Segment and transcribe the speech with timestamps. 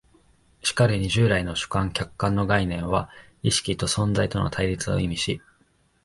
[0.63, 3.11] しかるに従来の主観・客観の概念は
[3.43, 5.43] 意識と存在との対立を意味し、